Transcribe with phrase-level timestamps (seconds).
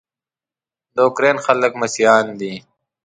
[0.95, 2.53] د اوکراین خلک مسیحیان دي.